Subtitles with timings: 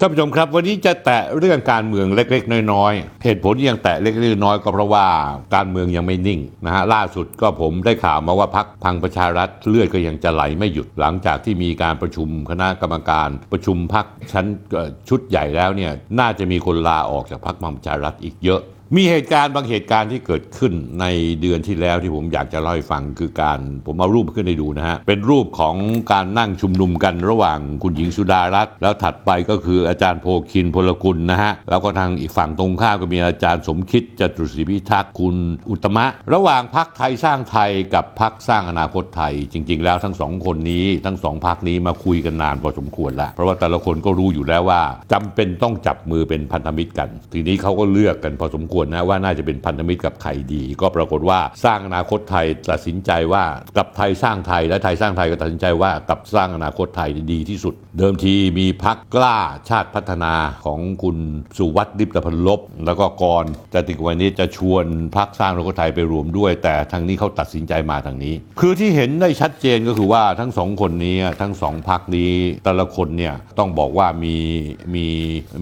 [0.00, 5.06] ท่านผู้ชมครับวันนี้จะแตะเรื่องการเมืองเล็กๆ น้อยๆ เหตุผลที่ยังแตะเล็กๆน้อยๆก็เพราะว่า
[5.54, 14.46] การเมืองยังไม่นิ่งนะฮะล่าสุดก็ผมได้ข่าวมาว่าพักพังประชารัฐเลือดก็ยังจะไหลไม่หยุดหลังจากที่มีการประชุมคณะกรรมการประชุมพักชั้น
[15.08, 18.62] ชุดใหญ่แล้วเนี่ยน่าจะมีคนลาออกจากพักพังประชารัฐอีกเยอะ
[18.94, 21.06] มีเหตุการณ์บางเหตุการณ์ที่เกิดขึ้นใน
[21.40, 25.76] เดือนที่แล้วที่ผมอยากจะเล่าให้ฟังคือการผมเอารูปขึ้นให้ดูนะฮะ เป็นรูปของ
[26.12, 35.36] การนั่งชุมนุมกันระหว่างคุณหญิงสุดารัตน์แล้วถัดไปก็คืออาจารย์โพคินพลกุลนะฮะ แล้วก็ทางอีกฝั่งตรงข้ามก็มีอาจารย์สมคิดจตุศรีพิทักษ์คุณ
[35.70, 44.82] อุตมะ ระหว่างพักไทยสร้างไทยกับพักสร้างอนาคตไทย จริง ๆ แล้วทั้งสองคนนี้ทั้งสองพักนี้มาคุยกันนานพอสมควรแล้วเพราะว่าแต่ละคนก็รู้อยู่แล้วว่า
[45.12, 53.44] จำเป็นต้องจับมือเป็นพันธมิตรกัน ทีนี้เขาก็เลือกกันพอสมควรนะว่าน่าจะเป็นพันธมิตรกับใครดี ก็ปรากฏว่าสร้างอนาคตไทยตัดสินใจว่า
[53.76, 61.16] กับไทยสร้างไทยและไทยสร้างไทยก็ตัดสินใจว่ากับสร้างอนาคตไทยดีที่สุด เดิมทีมีพักกล้าชาติพัฒนาของคุณ
[61.58, 64.84] สุวัสดิ์ลิปตพันลบ แล้วก็กรจติกวันนี้จะชวน
[65.16, 72.32] พักสร้างอนาคตไทยไปรวมด้วย แต่ทางนี้เขาตัดสินใจมาทางนี้ คือที่เห็นได้ชัดเจนก็คือว่าทั้งสองคนนี้ทั้งสองพักนี้
[72.64, 74.36] แต่ละคนเนี่ยต้องบอกว่ามี
[74.94, 75.06] มี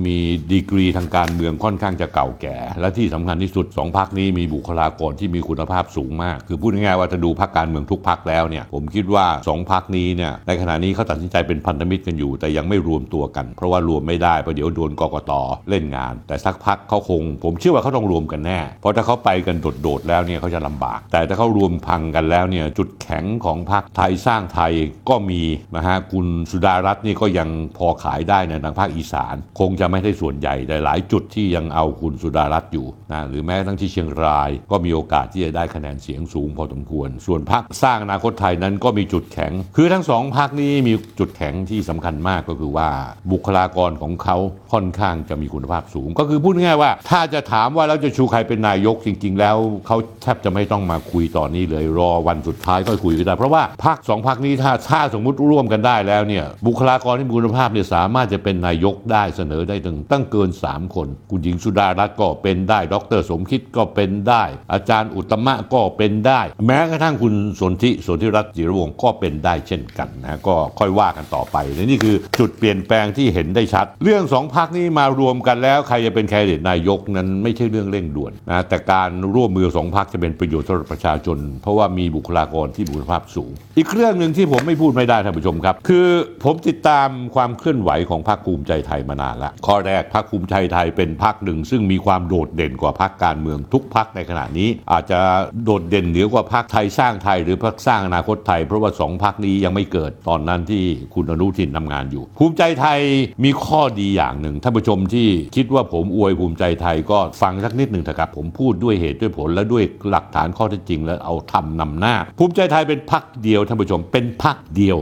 [0.05, 0.17] มี
[0.53, 15.33] ดีกรีทางการเมืองค่อนข้างจะเก่าแก่ และที่สำคัญที่สุดสองพักนี้มีบุคลากรที่มีคุณภาพสูงมาก คือพูดง่ายๆว่าถ้าดูพักการเมืองทุกพักแล้วเนี่ยผมคิดว่าสองพักนี้เนี่ยในขณะนี้เขาตัดสินใจเป็นพันธมิตรกันอยู่ แต่ยังไม่รวมตัวกัน เพราะว่ารวมไม่ได้เพราะเดี๋ยวโดนกกต
[15.71, 24.73] เล่นงาน แต่สักพักเขาคง ผมเชื่อว่าเขาต้องรวมกันแน่ เพราะถ้าเขาไปกันโดดๆแล้วเนี่ยเขาจะลำบาก แต่ถ้าเขารวมพังกันแล้วเนี่ยจุดแข็งของพรรคไทยสร้างไทย
[25.09, 25.43] ก็มี
[25.77, 42.89] นะฮะคุณสุดารัตน์นี่ก็ยังพอขายได้ในทางภาคอีสาน คงจะไม่ได้ส่วนใหญ่แต่หลายจุดที่ยังเอาคุณสุดารัตน์อยู่นะหรือแม้ทั้งที่เชียงราย ก็มีโอกาสที่จะได้คะแนนเสียงสูงพอสมควร ส่วนพรรคสร้างอนาคตไทยนั้นก็มีจุดแข็ง คือทั้งสองพรรคนี้มีจุดแข็งที่สำคัญมากก็คือว่า
[43.33, 44.37] บุคลากรของเขา
[44.73, 86.09] ค่อนข้างจะมีคุณภาพสูง ก็คือพูดง่ายว่า ถ้าจะถามว่าเราจะชูใครเป็นนายกจริง ๆ แล้วเขาแทบจะไม่ต้องมาคุยตอนนี้เลยรอวันสุดท้ายก็คุยกันได้เพราะว่าพรรคสองพรรคนี้ถ้าถ้าสมมุติร่วมกันได้แล้วเนี่ยบุคลากรที่มีคุณภาพเนี่ยสามารถจะเป็นนายกได้เสนอได้ถึงตั้งเกิน 3 คน คุณหญิงสุดารัตน์ก็เป็นได้ดรสมคิดก็เป็นได้ อาจารย์อุตมะก็เป็นได้ แม้กระทั่งคุณสนธิสนธิรัตน์จิรวงศ์ก็เป็นได้เช่นกันนะก็ค่อยว่ากันต่อไปนี่คือจุดเปลี่ยนแปลงที่เห็นได้ชัด เรื่องสองพักนี้มารวมกันแล้วใครจะเป็นแคนดิเดตนายกนั้นไม่ใช่เรื่องเร่งด่วนนะแต่การร่วมมือสองพักจะเป็นประโยชน์สำหรับประชาชน เพราะว่ามีบุคลากรที่มีคุณภาพสูง อีกเรื่องหนึ่งที่ผมไม่พูดไม่ได้ท่านผู้ชมครับ คือ
[86.45, 95.21] ผมติดตามความเคลื่อนไหวของพรรคภูมิใจไทยมานานแล้วข้อแรกพรรคภูมิใจไทยเป็นพรรคหนึ่ง ซึ่งมีความโดดเด่นกว่าพรรคการเมืองทุกพรรคในขณะนี้ อาจจะ
[95.65, 100.83] โดดเด่นเหนือกว่าพรรคไทยสร้างไทยหรือพรรคสร้างอนาคตไทย เพราะว่าสองพรรคนี้ยังไม่เกิดตอนนั้นที่
[101.15, 103.01] คุณอนุทินทำงานอยู่ ภูมิใจไทย
[103.45, 114.99] มีข้อดีอย่างหนึ่งท่านผู้ชมที่คิดว่าผมอวยภูมิใจไทยก็ฟังสักนิดหนึ่งเถอะครับผมพูดด้วยเหตุด้วยผลและด้วยหลักฐานข้อเท็จจริง แล้วเอาทำนำหน้า ภูมิใจไทยเป็นพรรคเดียวท่านผู้ชมเป็นพรรคเดียว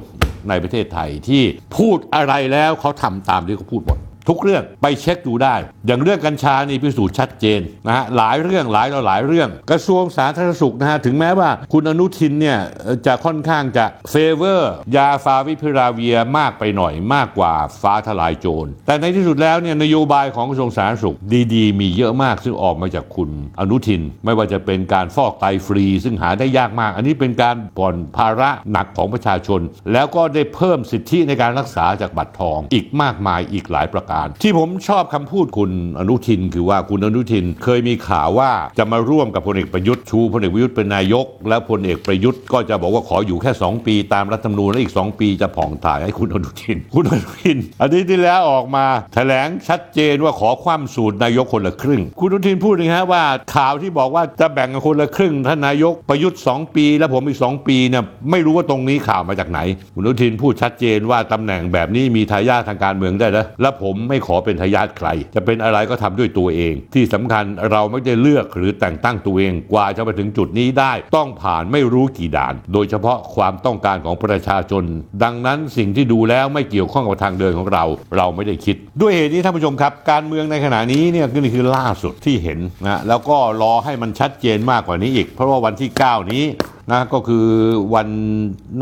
[0.49, 1.43] ในประเทศไทยที่
[1.77, 5.55] พูดอะไรแล้วเขาทำตามที่เขาพูดหมด ทุกเรื่องไปเช็คดูได้
[5.87, 12.59] อย่างเรื่องกัญชานี่พิสูจน์ชัดเจนนะฮะหลายเรื่องหลายต่อหลายเรื่อง กระทรวงสาธารณสุขนะฮะถึงแม้ว่าคุณอนุทินเนี่ย
[13.07, 21.17] จะค่อนข้างจะ favor ยาฟาวิพิราเวียร์มากไปหน่อยมากกว่าฟ้าทะลายโจร แต่ในที่สุดแล้วเนี่ยนโยบายของกระทรวงสาธารณสุข
[21.55, 23.31] ดีๆ มีเยอะมากซึ่งออกมาจากคุณ
[23.61, 29.61] อนุทิน ไม่ว่าจะเป็นการฟอกไตฟรี ซึ่งหาได้ยากมาก อันนี้เป็นการผ่อนภาระหนักของประชาชน
[29.93, 34.12] แล้วก็ได้เพิ่มสิทธิในการรักษาจากบัตรทองอีกมากมายอีกหลายประการ
[34.43, 48.85] ที่ผมชอบคำพูดคุณอนุทิน คือว่าคุณอนุทินเคยมีข่าวว่าจะมาร่วมกับพลเอกประยุทธ์ชูพลเอกประยุทธ์เป็นนายก แล้วพลเอกประยุทธ์ก็จะบอกว่าขออยู่แค่ 2 ปีตามรัฐธรรมนูญและอีก 2 ปีจะผ่องถ่ายให้คุณอนุทิน คุณอนุทินอาทิตย์ที่แล้วออกมา
[49.15, 53.23] แถลงชัดเจนว่าขอความสูตรนายกคนละครึ่ง คุณอนุทินพูดนะฮะว่า
[53.55, 59.61] ข่าวที่บอกว่าจะแบ่งกันคนละครึ่งท่านนายกประยุทธ์ 2 ปี แล้วผมอีก 2 ปีเนี่ยไม่รู้ว่าตรงนี้ข่าวมาจากไหน
[59.95, 74.85] คุณอนุทินพูดชัดเจนว่าตำแหน่งแบบนี้มีทายาททางการเมืองได้แล้วและผมไม่ขอเป็นทายาทใคร จะเป็นอะไรก็ทำด้วยตัวเอง ที่สำคัญเราไม่ได้เลือกหรือแต่งตั้งตัวเองกว่าจะมาถึงจุดนี้ได้ ต้องผ่านไม่รู้กี่ด่าน โดยเฉพาะความต้องการของประชาชน
[75.23, 77.85] ดังนั้นสิ่งที่ดูแล้วไม่เกี่ยวข้องกับทางเดินของเรา
[78.17, 86.45] เราไม่ได้คิด ด้วยเหตุนี้ท่านผู้ชมครับ การเมืองในขณะนี้เนี่ยก็นี่คือล่าสุดที่เห็นนะแล้วก็รอให้มันชัดเจนมากกว่านี้อีก เพราะว่าวันที่ 9 นี้
[86.91, 87.47] นะก็คือ
[87.95, 88.09] วัน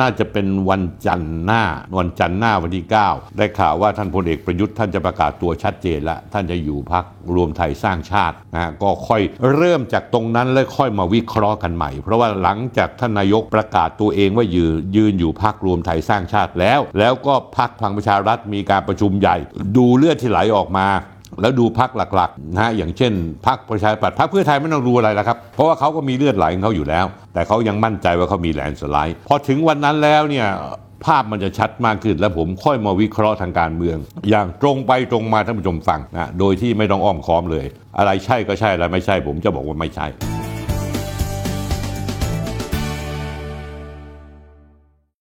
[0.01, 1.63] น่าจะเป็นวันจันทร์หน้า
[1.99, 7.05] วันจันทร์หน้าวันที่ 9 ได้ข่าวว่าท่านพลเอกประยุทธ์ท่านจะประกาศตัวชัดเจนล้วท่านจะอยู่พัก
[7.35, 9.23] รวมไทยสร้างชาตินะก็ค่อย
[9.55, 19.37] เริ่มจากตรงนั้นแล้วค่อยมาวิเคราะห์กันใหม่ เพราะว่าหลังจากท่านนายกประกาศตัวเองว่ายืนยืนอยู่พักรวมไทยสร้างชาติแล้ว แล้วก็พักพลังประชารัฐมีการประชุมใหญ่
[19.77, 20.87] ดูเลือดที่ไหลออกมา
[21.41, 23.13] แล้วดูพักหลักๆนะฮะอย่างเช่น
[23.47, 30.47] พักประชาธิปัตย์พักเพื่อไทยไม่ต้องรู้อะไรแล้วครับ เพราะว่าเขาก็มีเลือดไหลของเขาอยู่แล้ว แต่เขายังมั่นใจว่าเขามีแลนสไลด์พอถึงวันนั้นแล้วเนี่ย
[31.05, 33.97] ภาพมันจะชัดมากขึ้น และผมค่อยมาวิเคราะห์ทางการเมือง
[34.31, 37.67] อย่างตรงไปตรงมาท่านผู้ชมฟังนะโดยที่ไม่ต้องอ้อมค้อมเลย
[37.99, 40.07] อะไรใช่ก็ใช่อะไรไม่ใช่ ผมจะบอกว่าไม่ใช่